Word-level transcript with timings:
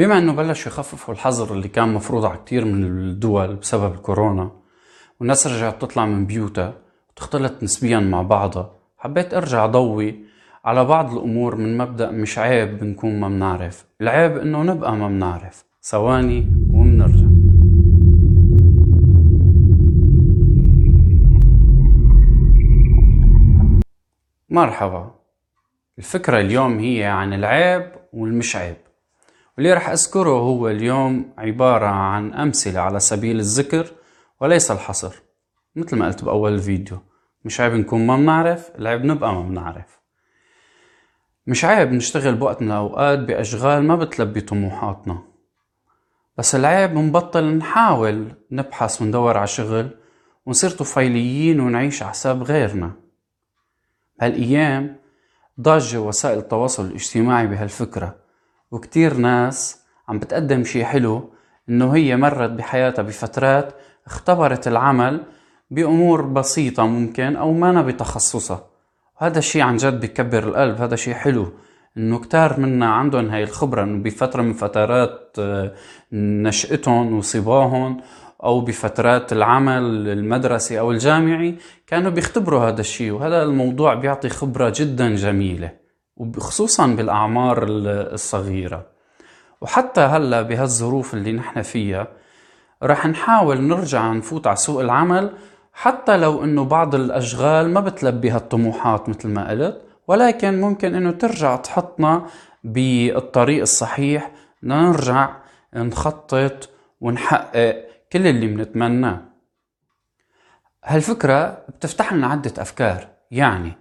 بما 0.00 0.18
إنه 0.18 0.32
بلشوا 0.32 0.72
يخففوا 0.72 1.14
الحظر 1.14 1.54
اللي 1.54 1.68
كان 1.68 1.94
مفروض 1.94 2.24
على 2.24 2.38
كتير 2.38 2.64
من 2.64 2.84
الدول 2.84 3.56
بسبب 3.56 3.94
الكورونا 3.94 4.50
والناس 5.20 5.46
رجعت 5.46 5.82
تطلع 5.82 6.06
من 6.06 6.26
بيوتها 6.26 6.74
وتختلط 7.10 7.62
نسبيا 7.62 8.00
مع 8.00 8.22
بعضها 8.22 8.72
حبيت 8.98 9.34
أرجع 9.34 9.66
ضوي 9.66 10.24
على 10.64 10.84
بعض 10.84 11.12
الأمور 11.12 11.56
من 11.56 11.78
مبدأ 11.78 12.10
مش 12.10 12.38
عيب 12.38 12.78
بنكون 12.78 13.20
ما 13.20 13.28
بنعرف 13.28 13.84
العيب 14.00 14.36
إنه 14.36 14.62
نبقى 14.62 14.96
ما 14.96 15.08
بنعرف. 15.08 15.64
ثواني 15.82 16.48
ومنرجع. 16.72 17.26
مرحبا. 24.50 25.14
الفكرة 25.98 26.40
اليوم 26.40 26.78
هي 26.78 27.04
عن 27.04 27.32
العيب 27.32 27.92
والمش 28.12 28.56
عيب. 28.56 28.89
واللي 29.60 29.72
رح 29.72 29.88
أذكره 29.88 30.30
هو 30.30 30.68
اليوم 30.68 31.32
عبارة 31.38 31.86
عن 31.86 32.34
أمثلة 32.34 32.80
على 32.80 33.00
سبيل 33.00 33.38
الذكر 33.38 33.86
وليس 34.40 34.70
الحصر 34.70 35.14
مثل 35.76 35.96
ما 35.96 36.06
قلت 36.06 36.24
بأول 36.24 36.54
الفيديو 36.54 36.98
مش 37.44 37.60
عيب 37.60 37.72
نكون 37.72 38.06
ما 38.06 38.16
بنعرف 38.16 38.70
العيب 38.78 39.04
نبقى 39.04 39.34
ما 39.34 39.42
بنعرف. 39.42 40.00
مش 41.46 41.64
عيب 41.64 41.92
نشتغل 41.92 42.34
بوقت 42.34 42.62
من 42.62 42.70
الأوقات 42.70 43.18
بأشغال 43.18 43.82
ما 43.82 43.96
بتلبي 43.96 44.40
طموحاتنا. 44.40 45.22
بس 46.38 46.54
العيب 46.54 46.94
نبطل 46.94 47.44
نحاول 47.44 48.32
نبحث 48.50 49.02
وندور 49.02 49.36
على 49.36 49.46
شغل 49.46 49.90
ونصير 50.46 50.70
طفيليين 50.70 51.60
ونعيش 51.60 52.02
حساب 52.02 52.42
غيرنا. 52.42 52.92
بهالأيام 54.20 54.96
ضاجة 55.60 56.00
وسائل 56.00 56.38
التواصل 56.38 56.84
الاجتماعي 56.86 57.46
بهالفكرة. 57.46 58.29
وكتير 58.70 59.16
ناس 59.16 59.80
عم 60.08 60.18
بتقدم 60.18 60.64
شي 60.64 60.84
حلو 60.84 61.30
إنه 61.68 61.94
هي 61.94 62.16
مرت 62.16 62.50
بحياتها 62.50 63.02
بفترات 63.02 63.72
اختبرت 64.06 64.68
العمل 64.68 65.20
بأمور 65.70 66.22
بسيطة 66.22 66.86
ممكن 66.86 67.36
أو 67.36 67.52
ما 67.52 67.82
بتخصصها 67.82 68.66
وهذا 69.20 69.38
الشي 69.38 69.62
عن 69.62 69.76
جد 69.76 70.00
بكبر 70.00 70.48
القلب 70.48 70.80
هذا 70.80 70.96
شي 70.96 71.14
حلو 71.14 71.52
إنه 71.96 72.18
كتار 72.18 72.60
منا 72.60 72.86
عندهم 72.86 73.30
هاي 73.30 73.42
الخبرة 73.42 73.82
إنه 73.82 74.02
بفترة 74.02 74.42
من 74.42 74.52
فترات 74.52 75.36
آه، 75.38 75.72
نشأتهم 76.12 77.18
وصباهم 77.18 78.00
أو 78.44 78.60
بفترات 78.60 79.32
العمل 79.32 80.08
المدرسي 80.08 80.80
أو 80.80 80.90
الجامعي 80.90 81.56
كانوا 81.86 82.10
بيختبروا 82.10 82.68
هذا 82.68 82.80
الشيء 82.80 83.12
وهذا 83.12 83.42
الموضوع 83.42 83.94
بيعطي 83.94 84.28
خبرة 84.28 84.72
جدا 84.76 85.14
جميلة. 85.14 85.79
وخصوصا 86.20 86.86
بالأعمار 86.86 87.64
الصغيرة. 87.68 88.86
وحتى 89.60 90.00
هلأ 90.00 90.42
بهالظروف 90.42 91.14
اللي 91.14 91.32
نحن 91.32 91.62
فيها 91.62 92.08
رح 92.82 93.06
نحاول 93.06 93.60
نرجع 93.62 94.12
نفوت 94.12 94.46
على 94.46 94.56
سوق 94.56 94.80
العمل 94.80 95.32
حتى 95.72 96.16
لو 96.16 96.44
إنه 96.44 96.64
بعض 96.64 96.94
الأشغال 96.94 97.70
ما 97.70 97.80
بتلبي 97.80 98.30
هالطموحات 98.30 99.08
مثل 99.08 99.28
ما 99.28 99.50
قلت 99.50 99.82
ولكن 100.08 100.60
ممكن 100.60 100.94
إنه 100.94 101.10
ترجع 101.10 101.56
تحطنا 101.56 102.26
بالطريق 102.64 103.60
الصحيح 103.60 104.30
لنرجع 104.62 105.36
نخطط 105.74 106.68
ونحقق 107.00 107.84
كل 108.12 108.26
اللي 108.26 108.46
بنتمناه. 108.46 109.20
هالفكرة 110.84 111.64
بتفتح 111.68 112.12
لنا 112.12 112.26
عدة 112.26 112.62
أفكار. 112.62 113.08
يعني 113.30 113.72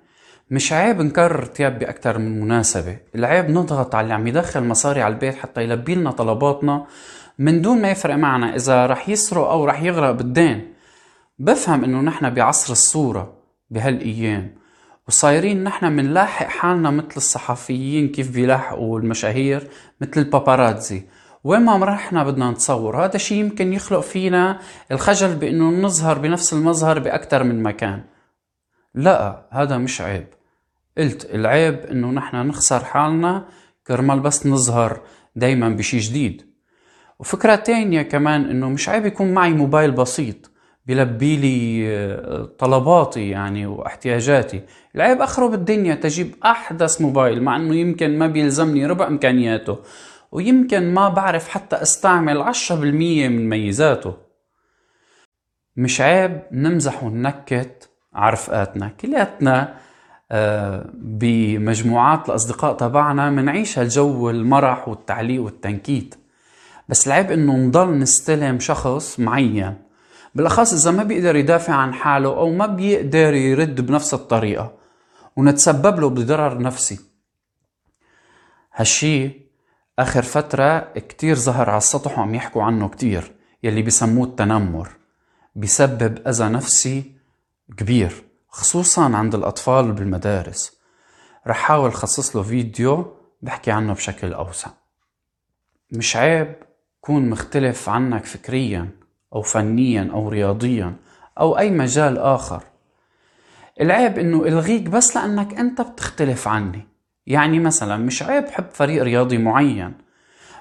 مش 0.51 0.73
عيب 0.73 1.01
نكرر 1.01 1.45
تياب 1.45 1.79
بأكثر 1.79 2.17
من 2.17 2.41
مناسبة 2.41 2.97
العيب 3.15 3.49
نضغط 3.49 3.95
على 3.95 4.03
اللي 4.03 4.13
عم 4.13 4.27
يدخل 4.27 4.63
مصاري 4.63 5.01
على 5.01 5.13
البيت 5.13 5.35
حتى 5.35 5.63
يلبي 5.63 5.95
لنا 5.95 6.11
طلباتنا 6.11 6.85
من 7.39 7.61
دون 7.61 7.81
ما 7.81 7.91
يفرق 7.91 8.15
معنا 8.15 8.55
إذا 8.55 8.85
رح 8.85 9.09
يسرق 9.09 9.47
أو 9.47 9.65
رح 9.65 9.81
يغرق 9.81 10.11
بالدين. 10.11 10.73
بفهم 11.39 11.83
إنه 11.83 12.01
نحن 12.01 12.29
بعصر 12.29 12.71
الصورة 12.71 13.33
بهالأيام 13.69 14.55
وصايرين 15.07 15.63
نحن 15.63 15.85
منلاحق 15.85 16.45
حالنا 16.45 16.91
مثل 16.91 17.17
الصحفيين 17.17 18.09
كيف 18.09 18.31
بيلاحقوا 18.31 18.99
المشاهير 18.99 19.67
مثل 20.01 20.21
الباباراتزي. 20.21 21.03
وين 21.43 21.61
ما 21.61 21.85
رحنا 21.85 22.23
بدنا 22.23 22.51
نتصور 22.51 23.05
هذا 23.05 23.15
الشيء 23.15 23.37
يمكن 23.37 23.73
يخلق 23.73 23.99
فينا 23.99 24.59
الخجل 24.91 25.35
بإنه 25.35 25.69
نظهر 25.69 26.17
بنفس 26.17 26.53
المظهر 26.53 26.99
باكثر 26.99 27.43
من 27.43 27.63
مكان. 27.63 28.03
لا 28.95 29.45
هذا 29.51 29.77
مش 29.77 30.01
عيب. 30.01 30.38
قلت 30.97 31.25
العيب 31.35 31.79
إنه 31.79 32.11
نحن 32.11 32.35
نخسر 32.35 32.83
حالنا 32.83 33.45
كرمال 33.87 34.19
بس 34.19 34.47
نظهر 34.47 35.01
دايما 35.35 35.69
بشي 35.69 35.97
جديد. 35.97 36.49
وفكرة 37.19 37.55
تانية 37.55 38.01
كمان 38.01 38.49
إنه 38.49 38.69
مش 38.69 38.89
عيب 38.89 39.05
يكون 39.05 39.33
معي 39.33 39.53
موبايل 39.53 39.91
بسيط 39.91 40.51
بيلبي 40.85 41.37
لي 41.37 41.87
آه، 41.97 42.45
طلباتي 42.59 43.29
يعني 43.29 43.65
واحتياجاتي. 43.65 44.61
العيب 44.95 45.21
اخره 45.21 45.47
بالدنيا 45.47 45.95
تجيب 45.95 46.35
أحدث 46.45 47.01
موبايل 47.01 47.43
مع 47.43 47.55
إنه 47.55 47.75
يمكن 47.75 48.17
ما 48.17 48.27
بيلزمني 48.27 48.85
ربع 48.85 49.07
إمكانياته 49.07 49.77
ويمكن 50.31 50.93
ما 50.93 51.09
بعرف 51.09 51.49
حتى 51.49 51.75
أستعمل 51.75 52.41
عشرة 52.41 52.75
بالمية 52.75 53.27
من 53.27 53.49
ميزاته. 53.49 54.13
مش 55.75 56.01
عيب 56.01 56.41
نمزح 56.51 57.03
وننكت 57.03 57.89
عرفقاتنا 58.13 58.87
كلياتنا 58.87 59.75
بمجموعات 60.93 62.29
الأصدقاء 62.29 62.73
تبعنا 62.73 63.29
منعيش 63.29 63.79
هالجو 63.79 64.29
المرح 64.29 64.87
والتعليق 64.87 65.41
والتنكيت. 65.41 66.15
بس 66.89 67.07
العيب 67.07 67.31
إنه 67.31 67.55
نضل 67.55 67.99
نستلم 67.99 68.59
شخص 68.59 69.19
معين. 69.19 69.75
بالأخص 70.35 70.73
إذا 70.73 70.91
ما 70.91 71.03
بيقدر 71.03 71.35
يدافع 71.35 71.73
عن 71.73 71.93
حاله 71.93 72.29
أو 72.29 72.51
ما 72.51 72.65
بيقدر 72.65 73.33
يرد 73.33 73.81
بنفس 73.81 74.13
الطريقة. 74.13 74.73
ونتسبب 75.35 75.99
له 75.99 76.09
بضرر 76.09 76.61
نفسي. 76.61 76.99
هالشي 78.75 79.31
آخر 79.99 80.21
فترة 80.21 80.79
كتير 80.79 81.35
ظهر 81.35 81.69
على 81.69 81.77
السطح 81.77 82.19
وعم 82.19 82.35
يحكوا 82.35 82.63
عنه 82.63 82.89
كتير. 82.89 83.31
يلي 83.63 83.81
بسموه 83.81 84.27
التنمر. 84.27 84.89
بيسبب 85.55 86.27
أذى 86.27 86.49
نفسي 86.49 87.03
كبير. 87.77 88.28
خصوصا 88.49 89.15
عند 89.15 89.35
الأطفال 89.35 89.91
بالمدارس. 89.91 90.79
رح 91.47 91.57
حاول 91.57 91.93
خصص 91.93 92.35
له 92.35 92.43
فيديو 92.43 93.13
بحكي 93.41 93.71
عنه 93.71 93.93
بشكل 93.93 94.33
أوسع. 94.33 94.69
مش 95.91 96.15
عيب 96.15 96.55
كون 97.01 97.29
مختلف 97.29 97.89
عنك 97.89 98.25
فكريا 98.25 98.89
أو 99.35 99.41
فنيا 99.41 100.09
أو 100.13 100.29
رياضيا 100.29 100.95
أو 101.39 101.57
أي 101.57 101.71
مجال 101.71 102.17
آخر. 102.17 102.63
العيب 103.81 104.19
إنه 104.19 104.45
إلغيك 104.45 104.89
بس 104.89 105.15
لأنك 105.15 105.53
أنت 105.59 105.81
بتختلف 105.81 106.47
عني. 106.47 106.87
يعني 107.27 107.59
مثلا 107.59 107.97
مش 107.97 108.23
عيب 108.23 108.47
حب 108.47 108.65
فريق 108.73 109.03
رياضي 109.03 109.37
معين 109.37 109.93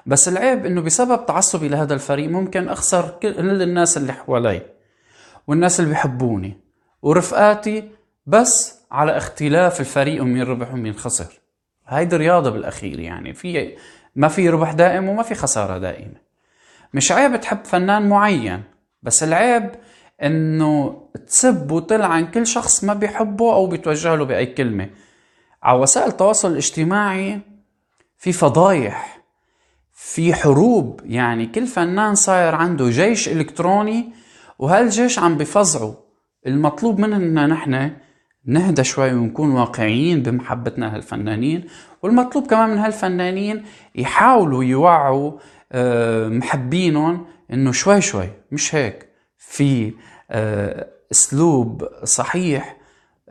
بس 0.05 0.27
العيب 0.27 0.65
إنه 0.65 0.81
بسبب 0.81 1.25
تعصبي 1.25 1.67
لهذا 1.67 1.93
الفريق 1.93 2.29
ممكن 2.29 2.69
أخسر 2.69 3.09
كل 3.21 3.61
الناس 3.61 3.97
اللي 3.97 4.13
حوالي 4.13 4.61
والناس 5.47 5.79
اللي 5.79 5.89
بيحبوني. 5.89 6.68
ورفقاتي 7.01 7.89
بس 8.25 8.79
على 8.91 9.17
اختلاف 9.17 9.79
الفريق 9.79 10.21
ومين 10.21 10.43
ربح 10.43 10.73
ومين 10.73 10.93
خسر. 10.93 11.39
هيدي 11.87 12.15
رياضة 12.15 12.49
بالأخير 12.49 12.99
يعني. 12.99 13.33
في 13.33 13.75
ما 14.15 14.27
في 14.27 14.49
ربح 14.49 14.71
دائم 14.71 15.09
وما 15.09 15.23
في 15.23 15.35
خسارة 15.35 15.77
دائمة. 15.77 16.29
مش 16.93 17.11
عيب 17.11 17.41
تحب 17.41 17.65
فنان 17.65 18.09
معين 18.09 18.63
بس 19.03 19.23
العيب 19.23 19.71
إنه 20.23 21.01
تسب 21.27 21.71
وتلعن 21.71 22.27
كل 22.27 22.47
شخص 22.47 22.83
ما 22.83 22.93
بيحبه 22.93 23.53
أو 23.53 23.67
بيتوجه 23.67 24.15
له 24.15 24.25
بأي 24.25 24.45
كلمة. 24.45 24.89
على 25.63 25.79
وسائل 25.79 26.07
التواصل 26.07 26.51
الاجتماعي 26.51 27.39
في 28.17 28.31
فضايح 28.31 29.19
في 29.93 30.33
حروب 30.33 31.01
يعني 31.05 31.45
كل 31.45 31.67
فنان 31.67 32.15
صاير 32.15 32.55
عنده 32.55 32.89
جيش 32.89 33.29
إلكتروني 33.29 34.13
وهالجيش 34.59 35.19
عم 35.19 35.37
بفظعه 35.37 36.08
المطلوب 36.47 36.99
مننا 36.99 37.47
نحن 37.47 37.91
نهدى 38.45 38.83
شوي 38.83 39.13
ونكون 39.13 39.51
واقعيين 39.51 40.23
بمحبتنا 40.23 40.95
هالفنانين 40.95 41.63
والمطلوب 42.03 42.47
كمان 42.47 42.69
من 42.69 42.77
هالفنانين 42.77 43.63
يحاولوا 43.95 44.63
يوعوا 44.63 45.31
آه، 45.71 46.27
محبينهم 46.27 47.25
إنه 47.53 47.71
شوي 47.71 48.01
شوي 48.01 48.29
مش 48.51 48.75
هيك؟ 48.75 49.09
في 49.37 49.93
آه، 50.31 50.87
أسلوب 51.11 51.87
صحيح 52.03 52.77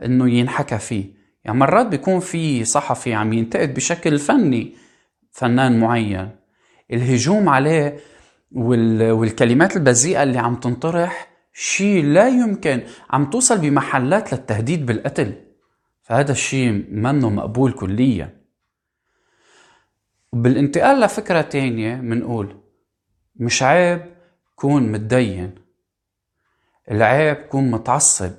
إنه 0.05 0.29
ينحكى 0.29 0.77
فيه. 0.77 1.05
يعني 1.45 1.57
مرات 1.57 1.85
بيكون 1.85 2.19
في 2.19 2.63
صحفي 2.65 3.13
عم 3.13 3.33
ينتقد 3.33 3.73
بشكل 3.73 4.19
فني 4.19 4.73
فنان 5.31 5.79
معين. 5.79 6.29
الهجوم 6.93 7.49
عليه 7.49 7.97
والكلمات 8.51 9.75
البذيئة 9.75 10.23
اللي 10.23 10.37
عم 10.39 10.55
تنطرح 10.55 11.28
شيء 11.61 12.05
لا 12.05 12.27
يمكن 12.27 12.83
عم 13.09 13.29
توصل 13.29 13.57
بمحلات 13.57 14.33
للتهديد 14.33 14.85
بالقتل. 14.85 15.33
فهذا 16.01 16.31
الشيء 16.31 16.85
منه 16.91 17.29
مقبول 17.29 17.71
كليا. 17.71 18.39
وبالانتقال 20.33 20.99
لفكرة 20.99 21.41
تانية 21.41 21.95
منقول 21.95 22.55
مش 23.35 23.63
عيب 23.63 24.01
كون 24.55 24.91
متدين. 24.91 25.55
العيب 26.91 27.35
كون 27.35 27.71
متعصب 27.71 28.31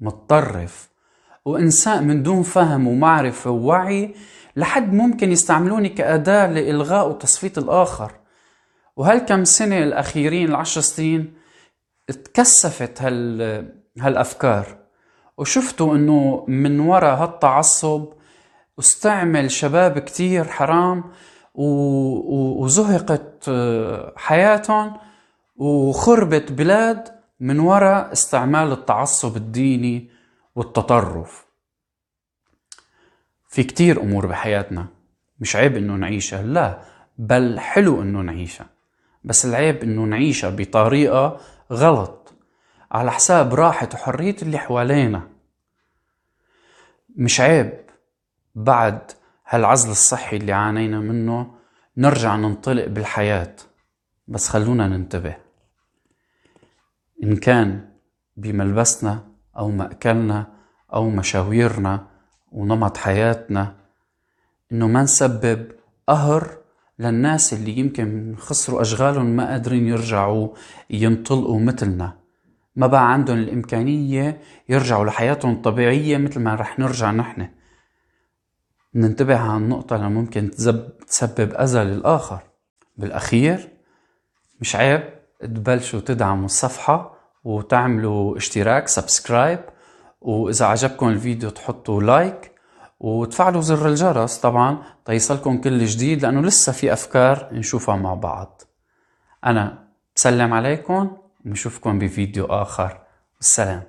متطرف 0.00 0.90
وإنسان 1.44 2.06
من 2.06 2.22
دون 2.22 2.42
فهم 2.42 2.86
ومعرفة 2.86 3.50
ووعي 3.50 4.14
لحد 4.56 4.92
ممكن 4.92 5.32
يستعملوني 5.32 5.88
كأداة 5.88 6.46
لإلغاء 6.46 7.08
وتصفية 7.08 7.52
الآخر. 7.58 8.12
وهالكم 8.96 9.44
سنة 9.44 9.78
الأخيرين 9.78 10.48
العشر 10.48 10.80
سنين 10.80 11.39
تكثفت 12.12 13.02
هال 13.02 13.72
هالأفكار. 13.98 14.78
وشفتوا 15.38 15.96
إنه 15.96 16.44
من 16.48 16.80
وراء 16.80 17.22
هالتعصب 17.22 18.08
استعمل 18.78 19.50
شباب 19.50 19.98
كتير 19.98 20.44
حرام 20.44 21.04
وزهقت 21.54 23.44
آه، 23.48 24.12
حياتهم 24.16 24.96
وخربت 25.56 26.52
بلاد 26.52 27.08
من 27.40 27.60
وراء 27.60 28.12
استعمال 28.12 28.72
التعصب 28.72 29.36
الديني 29.36 30.10
والتطرف. 30.56 31.46
في 33.48 33.62
كتير 33.62 34.00
أمور 34.00 34.26
بحياتنا 34.26 34.86
مش 35.40 35.56
عيب 35.56 35.76
إنه 35.76 35.94
نعيشها 35.94 36.42
لا 36.42 36.80
بل 37.18 37.60
حلو 37.60 38.02
إنه 38.02 38.20
نعيشها. 38.20 38.66
بس 39.24 39.46
العيب 39.46 39.82
إنه 39.82 40.04
نعيشها 40.04 40.50
بطريقة 40.50 41.40
غلط. 41.72 42.32
على 42.92 43.12
حساب 43.12 43.54
راحة 43.54 43.88
وحرية 43.94 44.36
اللي 44.42 44.58
حوالينا. 44.58 45.28
مش 47.16 47.40
عيب 47.40 47.80
بعد 48.54 49.12
هالعزل 49.48 49.90
الصحي 49.90 50.36
اللي 50.36 50.52
عانينا 50.52 51.00
منه 51.00 51.54
نرجع 51.96 52.36
ننطلق 52.36 52.86
بالحياة. 52.86 53.56
بس 54.28 54.48
خلونا 54.48 54.88
ننتبه. 54.88 55.36
إن 57.22 57.36
كان 57.36 57.90
بملبسنا 58.36 59.26
أو 59.56 59.68
مأكلنا 59.68 60.46
أو 60.92 61.10
مشاويرنا 61.10 62.06
ونمط 62.52 62.96
حياتنا 62.96 63.76
إنه 64.72 64.88
ما 64.88 65.02
نسبب 65.02 65.72
قهر 66.08 66.59
للناس 67.00 67.52
اللي 67.52 67.78
يمكن 67.78 68.34
خسروا 68.38 68.80
أشغالهم 68.80 69.26
ما 69.26 69.50
قادرين 69.50 69.86
يرجعوا 69.86 70.48
ينطلقوا 70.90 71.60
مثلنا. 71.60 72.16
ما 72.76 72.86
بقى 72.86 73.12
عندهم 73.12 73.38
الإمكانية 73.38 74.40
يرجعوا 74.68 75.04
لحياتهم 75.04 75.52
الطبيعية 75.52 76.16
مثل 76.16 76.40
ما 76.40 76.54
رح 76.54 76.78
نرجع 76.78 77.10
نحن. 77.10 77.48
ننتبه 78.94 79.38
على 79.38 79.56
النقطة 79.56 79.96
اللي 79.96 80.08
ممكن 80.10 80.50
تسبب 81.08 81.52
أذى 81.54 81.84
للآخر 81.84 82.40
بالأخير 82.96 83.68
مش 84.60 84.76
عيب 84.76 85.02
تبلشوا 85.40 86.00
تدعموا 86.00 86.44
الصفحة 86.44 87.14
وتعملوا 87.44 88.36
اشتراك 88.36 88.88
سبسكرايب 88.88 89.60
وإذا 90.20 90.66
عجبكم 90.66 91.08
الفيديو 91.08 91.50
تحطوا 91.50 92.02
لايك 92.02 92.49
وتفعلوا 93.00 93.60
زر 93.60 93.88
الجرس 93.88 94.38
طبعا 94.38 94.78
تيصلكم 95.04 95.60
كل 95.60 95.84
جديد 95.84 96.22
لأنه 96.22 96.40
لسه 96.40 96.72
في 96.72 96.92
أفكار 96.92 97.48
نشوفها 97.52 97.96
مع 97.96 98.14
بعض. 98.14 98.62
أنا 99.46 99.88
بسلم 100.16 100.54
عليكم 100.54 101.16
ونشوفكم 101.46 101.98
بفيديو 101.98 102.44
آخر. 102.44 103.00
والسلام 103.36 103.82